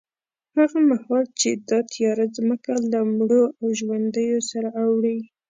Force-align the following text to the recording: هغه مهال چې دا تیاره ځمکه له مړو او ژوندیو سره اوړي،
هغه 0.57 0.79
مهال 0.89 1.23
چې 1.39 1.49
دا 1.69 1.79
تیاره 1.93 2.25
ځمکه 2.37 2.73
له 2.91 2.99
مړو 3.17 3.43
او 3.59 3.67
ژوندیو 3.79 4.39
سره 4.51 4.69
اوړي، 4.83 5.17